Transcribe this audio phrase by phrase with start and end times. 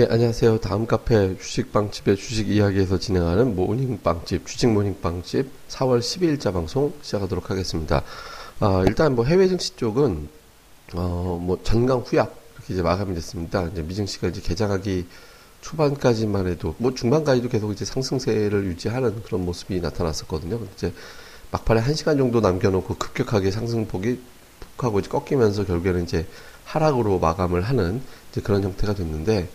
[0.00, 0.60] 예, 안녕하세요.
[0.60, 8.02] 다음 카페 주식빵집의 주식 이야기에서 진행하는 모닝빵집, 주식 모닝빵집 4월 12일자 방송 시작하도록 하겠습니다.
[8.60, 10.26] 아, 일단 뭐 해외 증시 쪽은,
[10.94, 13.64] 어, 뭐 전강 후약, 이렇게 이제 마감이 됐습니다.
[13.64, 15.06] 이제 미증시가 이제 개장하기
[15.60, 20.60] 초반까지만 해도, 뭐 중반까지도 계속 이제 상승세를 유지하는 그런 모습이 나타났었거든요.
[20.76, 20.94] 이제
[21.50, 24.18] 막판에 1시간 정도 남겨놓고 급격하게 상승폭이
[24.60, 26.26] 푹 하고 이제 꺾이면서 결국에는 이제
[26.64, 29.50] 하락으로 마감을 하는 이제 그런 형태가 됐는데,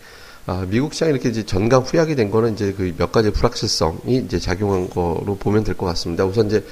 [0.46, 4.38] 아, 미국 시장이 이렇게 이제 전강 후약이 된 거는 이제 그 몇 가지 불확실성이 이제
[4.38, 6.24] 작용한 거로 보면 될 것 같습니다.
[6.24, 6.64] 우선 이제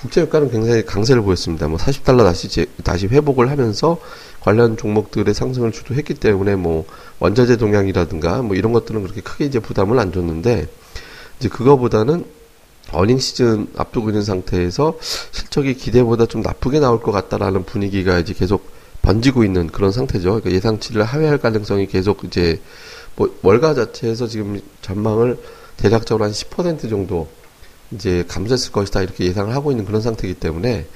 [0.00, 1.66] 국제 유가는 굉장히 강세를 보였습니다.
[1.68, 3.98] 뭐 40달러 다시 이제 다시 회복을 하면서
[4.40, 6.84] 관련 종목들의 상승을 주도했기 때문에 뭐
[7.18, 10.68] 원자재 동향이라든가 뭐 이런 것들은 그렇게 크게 이제 부담을 안 줬는데
[11.40, 12.24] 이제 그거보다는
[12.92, 14.98] 어닝 시즌 앞두고 있는 상태에서
[15.32, 18.75] 실적이 기대보다 좀 나쁘게 나올 것 같다라는 분위기가 이제 계속
[19.06, 20.30] 번지고 있는 그런 상태죠.
[20.30, 22.60] 그러니까 예상치를 하회할 가능성이 계속 이제
[23.14, 25.38] 뭐 월가 자체에서 지금 전망을
[25.76, 27.28] 대략적으로 한 10% 정도
[27.92, 30.86] 이제 감소했을 것이다 이렇게 예상을 하고 있는 그런 상태이기 때문에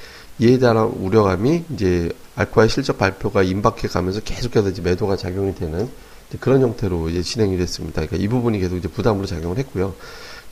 [0.40, 5.88] 이에 대한 우려감이 이제 알코아의 실적 발표가 임박해 가면서 계속해서 이제 매도가 작용이 되는
[6.40, 8.04] 그런 형태로 이제 진행이 됐습니다.
[8.04, 9.94] 그러니까 이 부분이 계속 이제 부담으로 작용을 했고요.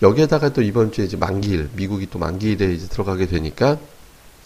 [0.00, 3.78] 여기에다가 또 이번 주에 이제 만기일, 미국이 또 만기일에 이제 들어가게 되니까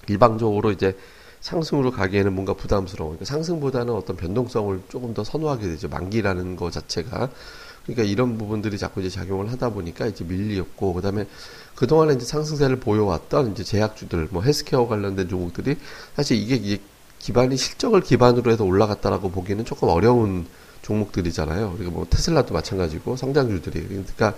[0.08, 0.96] 일방적으로 이제
[1.42, 3.10] 상승으로 가기에는 뭔가 부담스러워.
[3.10, 5.88] 그러니까 상승보다는 어떤 변동성을 조금 더 선호하게 되죠.
[5.88, 7.28] 만기라는 거 자체가.
[7.84, 11.26] 그러니까 이런 부분들이 자꾸 이제 작용을 하다 보니까 이제 밀리였고, 그 다음에
[11.74, 15.76] 그동안에 이제 상승세를 보여왔던 이제 제약주들, 뭐 헬스케어 관련된 종목들이
[16.14, 16.80] 사실 이게, 이게
[17.18, 20.46] 기반이 실적을 기반으로 해서 올라갔다라고 보기에는 조금 어려운
[20.82, 21.74] 종목들이잖아요.
[21.76, 23.82] 그리고 뭐 테슬라도 마찬가지고 성장주들이.
[23.88, 24.34] 그러니까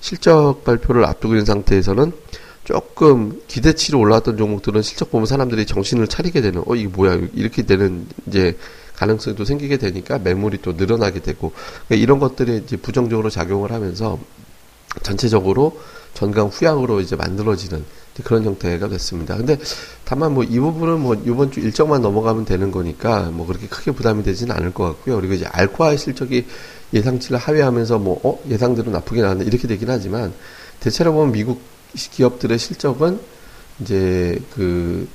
[0.00, 2.12] 실적 발표를 앞두고 있는 상태에서는
[2.66, 8.06] 조금 기대치로 올라왔던 종목들은 실적 보면 사람들이 정신을 차리게 되는 어 이게 뭐야 이렇게 되는
[8.26, 8.58] 이제
[8.96, 11.52] 가능성도 생기게 되니까 매물이 또 늘어나게 되고
[11.86, 14.18] 그러니까 이런 것들이 이제 부정적으로 작용을 하면서
[15.04, 15.80] 전체적으로
[16.14, 17.84] 전강 후양으로 이제 만들어지는
[18.24, 19.36] 그런 형태가 됐습니다.
[19.36, 19.58] 근데
[20.04, 24.24] 다만 뭐 이 부분은 뭐 이번 주 일정만 넘어가면 되는 거니까 뭐 그렇게 크게 부담이
[24.24, 25.16] 되지는 않을 것 같고요.
[25.16, 26.46] 그리고 이제 알코아의 실적이
[26.92, 30.32] 예상치를 하회하면서 뭐 어, 예상대로 나쁘게 나왔네 이렇게 되긴 하지만
[30.80, 33.20] 대체로 보면 미국 기업들의 실적은
[33.80, 35.08] 이제 그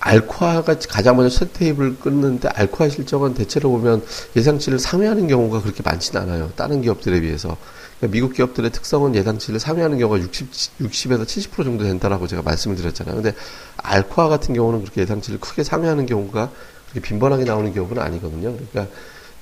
[0.00, 6.22] 알코아가 가장 먼저 첫 테이블 끊는데 알코아 실적은 대체로 보면 예상치를 상회하는 경우가 그렇게 많지는
[6.22, 6.50] 않아요.
[6.56, 7.56] 다른 기업들에 비해서.
[7.98, 10.50] 그러니까 미국 기업들의 특성은 예상치를 상회하는 경우가 60,
[10.80, 13.14] 60에서 70% 정도 된다라고 제가 말씀을 드렸잖아요.
[13.14, 13.32] 근데
[13.76, 16.50] 알코아 같은 경우는 그렇게 예상치를 크게 상회하는 경우가
[16.90, 18.56] 그렇게 빈번하게 나오는 경우는 아니거든요.
[18.56, 18.92] 그러니까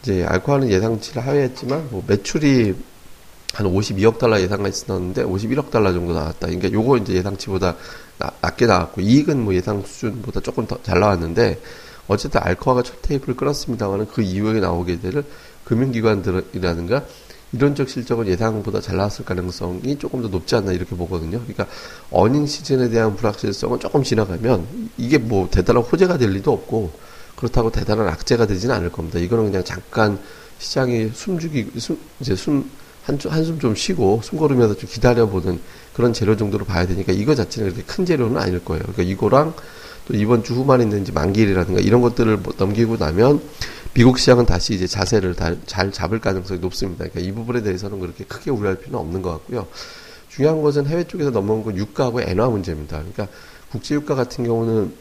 [0.02, 2.74] 이제 알코아는 예상치를 하회했지만 뭐 매출이
[3.54, 6.46] 한 52억 달러 예상했었는데 51억 달러 정도 나왔다.
[6.46, 7.76] 그러니까 요거 이제 예상치보다
[8.18, 11.60] 나, 낮게 나왔고 이익은 뭐 예상 수준보다 조금 더 잘 나왔는데
[12.08, 15.24] 어쨌든 알코아가 첫 테이프를 끊었습니다만은 그 이후에 나오게 될
[15.64, 17.04] 금융기관들이라든가
[17.52, 21.40] 이론적 실적은 예상보다 잘 나왔을 가능성이 조금 더 높지 않나 이렇게 보거든요.
[21.40, 21.66] 그러니까
[22.10, 26.92] 어닝 시즌에 대한 불확실성은 조금 지나가면 이게 뭐 대단한 호재가 될 리도 없고
[27.36, 29.18] 그렇다고 대단한 악재가 되지는 않을 겁니다.
[29.18, 30.18] 이거는 그냥 잠깐
[30.58, 32.70] 시장이 숨죽이 숨 이제 숨
[33.10, 35.60] 한숨 한숨 좀 쉬고 숨 고르면서 좀 기다려보는
[35.94, 38.82] 그런 재료 정도로 봐야 되니까 이거 자체는 그렇게 큰 재료는 아닐 거예요.
[38.82, 39.54] 그러니까 이거랑
[40.06, 43.40] 또 이번 주 후반에 있는 이제 만기일이라든가 이런 것들을 뭐 넘기고 나면
[43.92, 47.04] 미국 시장은 다시 이제 자세를 다 잘 잡을 가능성이 높습니다.
[47.04, 49.66] 그러니까 이 부분에 대해서는 그렇게 크게 우려할 필요는 없는 것 같고요.
[50.28, 52.98] 중요한 것은 해외 쪽에서 넘어온 건 유가하고 엔화 문제입니다.
[52.98, 53.26] 그러니까
[53.70, 54.92] 국제 유가 같은 경우는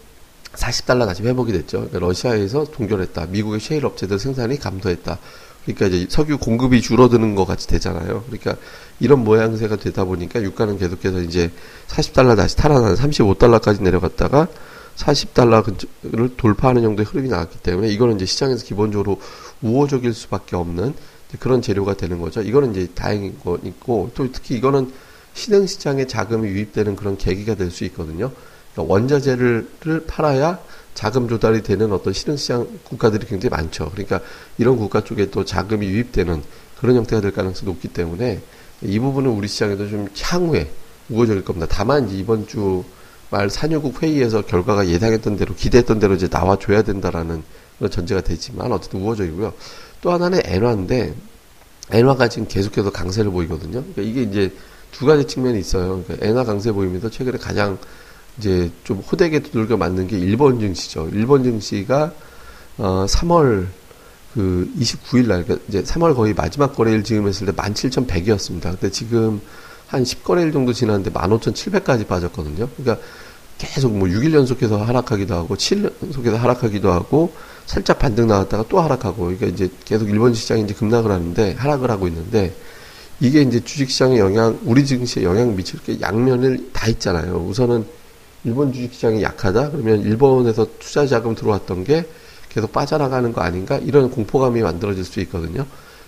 [0.54, 1.78] 40달러 다시 회복이 됐죠.
[1.78, 3.28] 그러니까 러시아에서 동결했다.
[3.28, 5.20] 미국의 셰일 업체들 생산이 감소했다.
[5.66, 8.24] 그러니까 이제 석유 공급이 줄어드는 것 같이 되잖아요.
[8.28, 8.56] 그러니까
[9.00, 11.52] 이런 모양새가 되다 보니까 유가는 계속해서 이제
[11.88, 14.48] 40달러 다시 탈환한 35달러까지 내려갔다가
[14.96, 19.20] 40달러를 돌파하는 정도의 흐름이 나왔기 때문에 이거는 이제 시장에서 기본적으로
[19.62, 20.94] 우호적일 수밖에 없는
[21.40, 22.42] 그런 재료가 되는 거죠.
[22.42, 24.92] 이거는 이제 다행인 거 있고 또 특히 이거는
[25.34, 28.32] 신흥 시장에 자금이 유입되는 그런 계기가 될 수 있거든요.
[28.74, 29.70] 그러니까 원자재를
[30.08, 30.60] 팔아야
[31.00, 33.90] 자금 조달이 되는 어떤 신흥시장 국가들이 굉장히 많죠.
[33.92, 34.20] 그러니까
[34.58, 36.44] 이런 국가 쪽에 또 자금이 유입되는
[36.82, 38.42] 그런 형태가 될 가능성이 높기 때문에
[38.82, 40.70] 이 부분은 우리 시장에도 좀 향후에
[41.10, 41.68] 우호적일 겁니다.
[41.70, 42.84] 다만 이번 주
[43.32, 47.44] 말 산유국 회의에서 결과가 예상했던 대로 기대했던 대로 이제 나와줘야 된다라는
[47.78, 49.54] 그런 전제가 되지만 어쨌든 우호적이고요.
[50.02, 51.14] 또 하나는 엔화인데
[51.92, 53.84] 엔화가 지금 계속해서 강세를 보이거든요.
[53.94, 54.54] 그러니까 이게 이제
[54.92, 56.04] 두 가지 측면이 있어요.
[56.04, 57.78] 그러니까 엔화 강세 보이면서 최근에 가장
[58.38, 61.10] 이제 좀 호되게 두들겨 맞는 게 일본 증시죠.
[61.12, 62.14] 일본 증시가
[62.78, 63.68] 어 3월
[64.34, 68.62] 그 29일 날 그러니까 이제 3월 거의 마지막 거래일 지금 했을 때 17,100이었습니다.
[68.62, 69.42] 근데 지금
[69.88, 72.70] 한 10거래일 정도 지났는데 15,700까지 빠졌거든요.
[72.78, 73.04] 그러니까
[73.58, 77.34] 계속 뭐 6일 연속해서 하락하기도 하고 7일 연속해서 하락하기도 하고
[77.66, 82.08] 살짝 반등 나왔다가 또 하락하고 그러니까 이제 계속 일본 시장이 이제 급락을 하는데 하락을 하고
[82.08, 82.56] 있는데
[83.20, 87.46] 이게 이제 주식 시장에 영향 우리 증시에 영향 미칠 게 양면을 다 있잖아요.
[87.48, 87.86] 우선은
[88.44, 92.06] 일본 주식시장이 약하다 그러면 일본에서 투자 자금 들어왔던 게
[92.50, 95.66] 계속 빠져나가는 거 아닌가 이런 공포감이 만들어질 수 있거든요.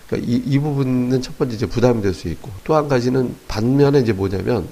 [0.08, 4.00] 그러니까 이, 이 부분은 첫 번째 이제 부담이 될 수 있고 또 한 가지는 반면에
[4.00, 4.68] 이제 뭐냐면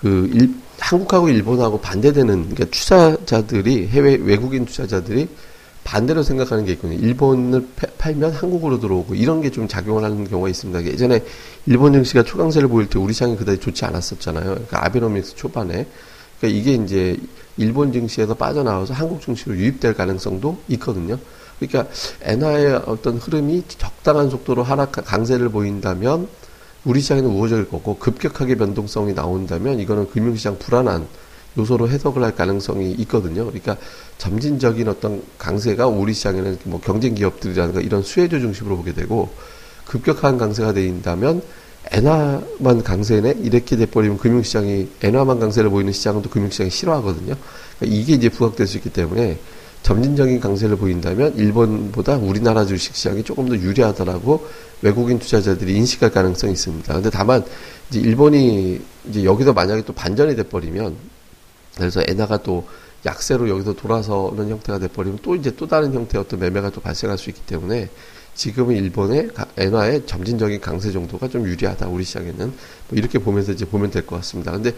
[0.00, 5.28] 그 일, 한국하고 일본하고 반대되는 그러니까 투자자들이 해외 외국인 투자자들이
[5.84, 6.98] 반대로 생각하는 게 있거든요.
[7.00, 7.68] 일본을
[7.98, 10.84] 팔면 한국으로 들어오고 이런 게 좀 작용을 하는 경우가 있습니다.
[10.84, 11.22] 예전에
[11.66, 14.44] 일본 증시가 초강세를 보일 때 우리 시장이 그다지 좋지 않았었잖아요.
[14.44, 15.86] 그러니까 아베노믹스 초반에
[16.42, 17.16] 그러니까 이게 이제
[17.56, 21.16] 일본 증시에서 빠져나와서 한국 증시로 유입될 가능성도 있거든요.
[21.60, 21.88] 그러니까
[22.22, 26.26] 엔화의 어떤 흐름이 적당한 속도로 하락 강세를 보인다면
[26.84, 31.06] 우리 시장에는 우호적일 거고 급격하게 변동성이 나온다면 이거는 금융시장 불안한
[31.56, 33.44] 요소로 해석을 할 가능성이 있거든요.
[33.44, 33.76] 그러니까
[34.18, 39.30] 점진적인 어떤 강세가 우리 시장에는 뭐 경쟁 기업들이라든가 이런 수혜주 중심으로 보게 되고
[39.84, 41.42] 급격한 강세가 되인다면
[41.90, 47.34] 엔화만 강세네 이렇게 돼버리면 금융시장이 엔화만 강세를 보이는 시장은 또 금융시장이 싫어하거든요.
[47.78, 49.38] 그러니까 이게 이제 부각될 수 있기 때문에
[49.82, 54.46] 점진적인 강세를 보인다면 일본보다 우리나라 주식시장이 조금 더 유리하다라고
[54.82, 56.94] 외국인 투자자들이 인식할 가능성이 있습니다.
[56.94, 57.44] 근데 다만
[57.90, 60.94] 이제 일본이 이제 여기서 만약에 또 반전이 돼버리면
[61.76, 62.66] 그래서 엔화가 또
[63.04, 67.30] 약세로 여기서 돌아서는 형태가 돼버리면 또 이제 또 다른 형태의 어떤 매매가 또 발생할 수
[67.30, 67.90] 있기 때문에
[68.34, 72.52] 지금은 일본의 엔화의 점진적인 강세 정도가 좀 유리하다 우리 시장에는 뭐
[72.92, 74.52] 이렇게 보면서 이제 보면 될 것 같습니다.
[74.52, 74.72] 근데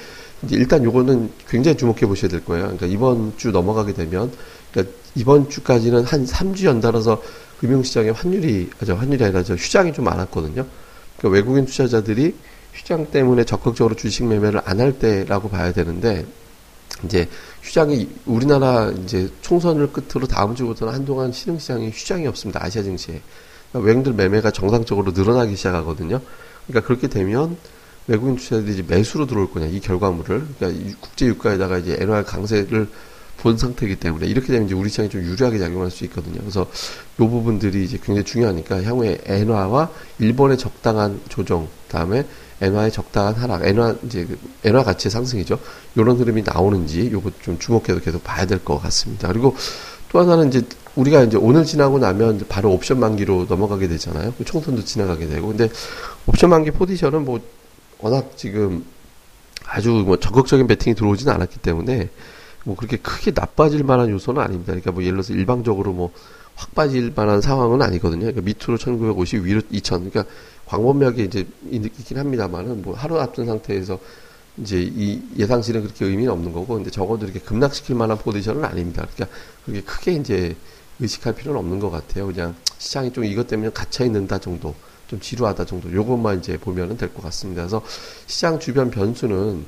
[0.50, 2.64] 일단 요거는 굉장히 주목해 보셔야 될 거예요.
[2.64, 4.32] 그러니까 이번 주 넘어가게 되면
[4.72, 7.22] 그러니까 이번 주까지는 한 3주 연달아서
[7.60, 10.66] 금융시장의 환율이 아저 환율이 아니라 저 휴장이 좀 많았거든요.
[11.16, 12.34] 그러니까 외국인 투자자들이
[12.74, 16.26] 휴장 때문에 적극적으로 주식 매매를 안 할 때라고 봐야 되는데
[17.04, 17.28] 이제
[17.62, 22.64] 휴장이 우리나라 이제 총선을 끝으로 다음 주부터는 한동안 신흥시장이 휴장이 없습니다.
[22.64, 23.20] 아시아 증시에.
[23.70, 26.20] 그러니까 외국인들 매매가 정상적으로 늘어나기 시작하거든요.
[26.66, 27.56] 그러니까 그렇게 되면
[28.06, 32.88] 외국인 투자자들이 매수로 들어올 거냐 이 결과물을 그러니까 국제 유가에다가 이제 엔화 강세를
[33.38, 36.38] 본 상태이기 때문에 이렇게 되면 이제 우리 시장이 좀 유리하게 작용할 수 있거든요.
[36.40, 42.26] 그래서 요 부분들이 이제 굉장히 중요하니까 향후에 엔화와 일본의 적당한 조정, 다음에
[42.60, 45.58] 엔화의 적당한 하락, 엔화 이제 그 엔화 가치의 상승이죠.
[45.96, 49.28] 요런 흐름이 나오는지 요거 좀 주목해서 계속 봐야 될 것 같습니다.
[49.28, 49.56] 그리고
[50.10, 50.62] 또 하나는 이제
[50.94, 54.32] 우리가 이제 오늘 지나고 나면 바로 옵션 만기로 넘어가게 되잖아요.
[54.38, 55.48] 그 총선도 지나가게 되고.
[55.48, 55.68] 근데
[56.26, 57.40] 옵션 만기 포지션은 뭐
[57.98, 58.84] 워낙 지금
[59.66, 62.10] 아주 뭐 적극적인 베팅이 들어오지는 않았기 때문에
[62.64, 64.72] 뭐 그렇게 크게 나빠질 만한 요소는 아닙니다.
[64.72, 66.12] 그러니까 뭐 예를 들어서 일방적으로 뭐
[66.56, 68.20] 확 빠질 만한 상황은 아니거든요.
[68.20, 70.10] 그러니까 밑으로 1950, 위로 2000.
[70.10, 70.32] 그러니까
[70.66, 73.98] 광범위하게 이제 있긴 합니다만은 뭐 하루 앞둔 상태에서
[74.58, 79.06] 이제 이 예상치는 그렇게 의미는 없는 거고, 근데 적어도 이렇게 급락시킬 만한 포지션은 아닙니다.
[79.14, 80.56] 그러니까 그렇게 크게 이제
[81.00, 82.26] 의식할 필요는 없는 것 같아요.
[82.26, 84.74] 그냥 시장이 좀 이것 때문에 갇혀 있는다 정도,
[85.08, 87.62] 좀 지루하다 정도, 요것만 이제 보면은 될 것 같습니다.
[87.62, 87.82] 그래서
[88.26, 89.64] 시장 주변 변수는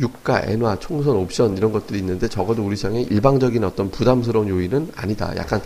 [0.00, 5.32] 유가, 엔화, 총선, 옵션 이런 것들이 있는데 적어도 우리 시장에 일방적인 어떤 부담스러운 요인은 아니다.
[5.36, 5.62] 약간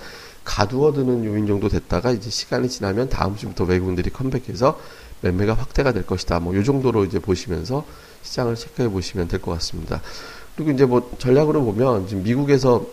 [0.49, 4.81] 가두어드는 요인 정도 됐다가 이제 시간이 지나면 다음 주부터 외국인들이 컴백해서
[5.21, 6.41] 매매가 확대가 될 것이다.
[6.41, 7.85] 뭐 요 정도로 이제 보시면서
[8.23, 10.01] 시장을 체크해 보시면 될 것 같습니다.
[10.57, 12.87] 그리고 이제 뭐 전략으로 보면 지금 미국에서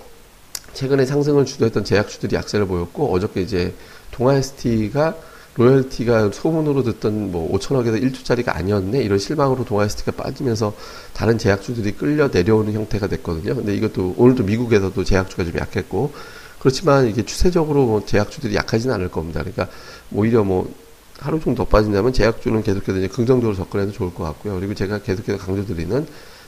[0.74, 3.74] 최근에 상승을 주도했던 제약주들이 약세를 보였고 어저께 이제
[4.12, 5.16] 동아ST가
[5.56, 10.74] 로열티가 소문으로 듣던 뭐 5천억에서 1조짜리가 아니었네 이런 실망으로 동아에스티가 빠지면서
[11.14, 13.56] 다른 제약주들이 끌려 내려오는 형태가 됐거든요.
[13.56, 16.12] 근데 이것도 오늘도 미국에서도 제약주가 좀 약했고
[16.60, 19.42] 그렇지만 이게 추세적으로 뭐 제약주들이 약하지는 않을 겁니다.
[19.42, 19.68] 그러니까
[20.12, 20.74] 오히려 뭐
[21.20, 24.56] 하루 정도 더 빠진다면 제약주는 계속해서 이제 긍정적으로 접근해도 좋을 것 같고요.
[24.56, 26.06] 그리고 제가 계속해서 강조드리는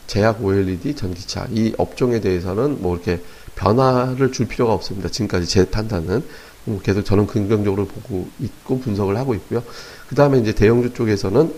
[0.07, 3.21] 제약 OLED 전기차 이 업종에 대해서는 뭐 이렇게
[3.55, 5.09] 변화를 줄 필요가 없습니다.
[5.09, 6.23] 지금까지 제 판단은
[6.65, 9.63] 뭐 계속 저는 긍정적으로 보고 있고 분석을 하고 있고요.
[10.09, 11.53] 그 다음에 이제 대형주 쪽에서는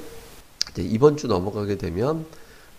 [0.71, 2.25] 이제 이번 주 넘어가게 되면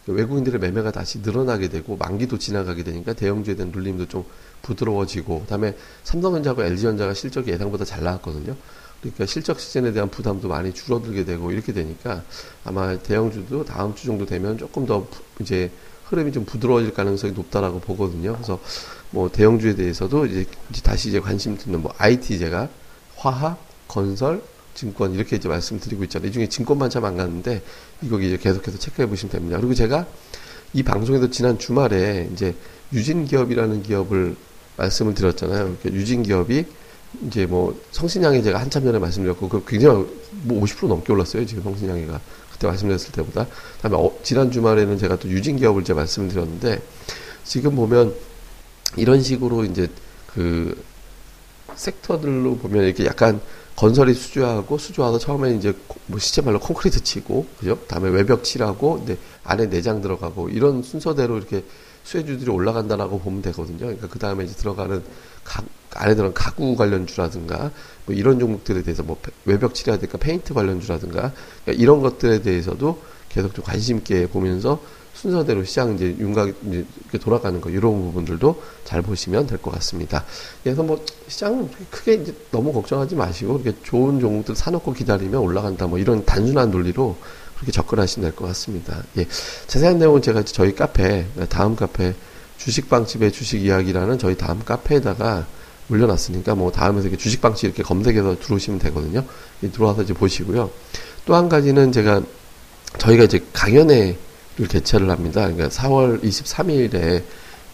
[0.07, 4.25] 외국인들의 매매가 다시 늘어나게 되고 만기도 지나가게 되니까 대형주에 대한 눌림도 좀
[4.63, 8.57] 부드러워지고 그다음에 삼성전자하고 LG전자가 실적이 예상보다 잘 나왔거든요.
[9.01, 12.23] 그러니까 실적 시즌에 대한 부담도 많이 줄어들게 되고 이렇게 되니까
[12.65, 15.07] 아마 대형주도 다음 주 정도 되면 조금 더
[15.41, 15.71] 이제
[16.07, 18.35] 흐름이 좀 부드러워질 가능성이 높다라고 보거든요.
[18.35, 18.59] 그래서
[19.11, 20.45] 뭐 대형주에 대해서도 이제,
[20.83, 22.69] 다시 이제 관심 듣는 뭐 IT 제가
[23.17, 24.43] 화학, 건설,
[24.75, 26.29] 증권 이렇게 이제 말씀드리고 있잖아요.
[26.29, 27.63] 이 중에 증권만 참 안 갔는데
[28.03, 29.57] 이거 이제 계속해서 체크해 보시면 됩니다.
[29.59, 30.07] 그리고 제가
[30.73, 32.55] 이 방송에도 지난 주말에 이제
[32.93, 34.37] 유진 기업이라는 기업을
[34.77, 35.77] 말씀을 드렸잖아요.
[35.81, 36.65] 그러니까 유진 기업이
[37.27, 40.07] 이제 뭐 성신양이 제가 한참 전에 말씀드렸고 그 굉장히
[40.43, 41.45] 뭐 50% 넘게 올랐어요.
[41.47, 42.21] 지금 성신양이가
[42.53, 43.47] 그때 말씀드렸을 때보다.
[43.83, 46.81] 다음에 어, 지난 주말에는 제가 또 유진 기업을 제가 말씀드렸는데
[47.45, 48.15] 지금 보면
[48.97, 49.89] 이런 식으로 이제
[50.29, 50.81] 그
[51.75, 53.41] 섹터들로 보면 이렇게 약간
[53.81, 55.73] 건설이 수주하고 수주하고 처음에 이제
[56.05, 57.79] 뭐 시체 말로 콘크리트 치고 그죠?
[57.89, 61.65] 다음에 외벽 칠하고 근데 안에 내장 들어가고 이런 순서대로 이렇게
[62.05, 63.79] 수혜주들이 올라간다라고 보면 되거든요.
[63.79, 65.03] 그러니까 그 다음에 이제 들어가는
[65.45, 65.63] 가,
[65.95, 67.71] 안에 들어간 가구 관련주라든가
[68.05, 71.33] 뭐 이런 종목들에 대해서 뭐 외벽 칠해야 될까 페인트 관련주라든가
[71.65, 74.83] 그러니까 이런 것들에 대해서도 계속 좀 관심 있게 보면서
[75.15, 76.85] 순서대로 시장 이제 윤곽 이제
[77.21, 80.25] 돌아가는 거 이런 부분들도 잘 보시면 될 것 같습니다.
[80.63, 85.99] 그래서 뭐 시장은 크게 이제 너무 걱정하지 마시고 이렇게 좋은 종목들 사놓고 기다리면 올라간다 뭐
[85.99, 87.17] 이런 단순한 논리로
[87.57, 89.03] 그렇게 접근하시면 될 것 같습니다.
[89.19, 89.27] 예.
[89.67, 92.15] 자세한 내용은 제가 저희 카페 다음 카페
[92.57, 95.47] 주식방집의 주식 이야기라는 저희 다음 카페에다가
[95.91, 99.25] 올려놨으니까 뭐 다음에서 이렇게 주식방집 이렇게 검색해서 들어오시면 되거든요.
[99.63, 100.71] 예, 들어와서 이제 보시고요.
[101.27, 102.23] 또 한 가지는 제가
[102.99, 104.17] 저희가 이제 강연회
[104.67, 105.43] 개최를 합니다.
[105.43, 107.23] 그러니까 4월 23일에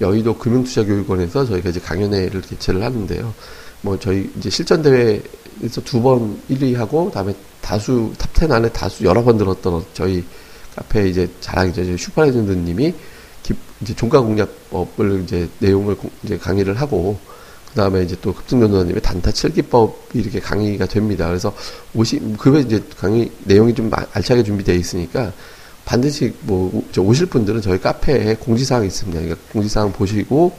[0.01, 3.33] 여의도 금융투자교육원에서 저희가 이제 강연회를 개최를 하는데요.
[3.83, 9.23] 뭐 저희 이제 실전 대회에서 두 번 1위하고 다음에 다수 top 10 안에 다수 여러
[9.25, 10.25] 번 들었던 저희
[10.75, 11.97] 카페 이제 자랑이죠.
[11.97, 12.95] 슈퍼레전드님이
[13.81, 17.19] 이제 종가 공략법을 이제 내용을 이제 강의를 하고
[17.69, 21.27] 그 다음에 이제 또 급등전도사님의 단타 7기법이 이렇게 강의가 됩니다.
[21.27, 21.55] 그래서
[21.95, 25.33] 오시 그게 이제 강의 내용이 좀 알차게 준비되어 있으니까
[25.87, 29.21] 반드시 뭐 오실 분들은 저희 카페에 공지사항이 있습니다.
[29.21, 30.53] 그러니까 공지사항 보시고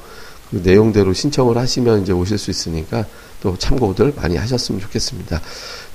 [0.49, 3.05] 그 내용대로 신청을 하시면 이제 오실 수 있으니까
[3.41, 5.41] 또 참고들 많이 하셨으면 좋겠습니다.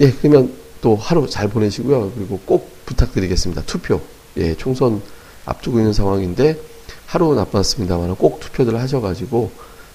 [0.03, 2.13] 예, 그러면 또 하루 잘 보내시고요.
[2.15, 3.63] 그리고 꼭 부탁드리겠습니다.
[3.63, 4.03] 투표.
[4.37, 5.01] 예, 총선
[5.47, 6.61] 앞두고 있는 상황인데
[7.07, 9.51] 하루 나빴습니다만 꼭 투표들 하셔가지고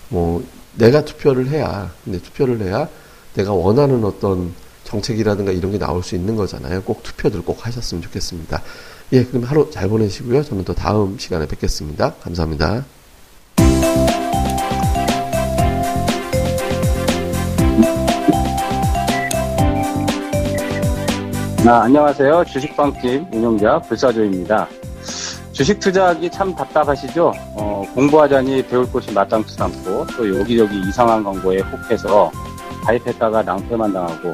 [0.10, 0.44] 뭐
[0.75, 2.89] 내가 투표를 해야 근데 투표를 해야
[3.36, 4.53] 내가 원하는 어떤
[4.88, 6.82] 정책이라든가 이런 게 나올 수 있는 거잖아요.
[6.84, 8.62] 꼭 투표들 꼭 하셨으면 좋겠습니다.
[9.13, 10.44] 예, 그럼 하루 잘 보내시고요.
[10.44, 12.13] 저는 또 다음 시간에 뵙겠습니다.
[12.15, 12.86] 감사합니다.
[21.67, 22.46] 아, 안녕하세요.
[22.46, 24.70] 주식방집 운영자 불사조입니다.
[25.51, 27.34] 주식 투자하기 참 답답하시죠?
[27.56, 32.32] 어, 공부하자니 배울 곳이 마땅치 않고 또 여기저기 이상한 광고에 혹해서
[32.86, 34.34] 가입했다가 낭패만 당하고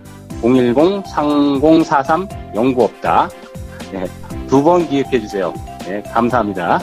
[0.42, 3.30] 010-3043-09없다.
[3.94, 4.06] 네,
[4.48, 5.54] 두번 기획해 주세요.
[5.86, 6.82] 네, 감사합니다.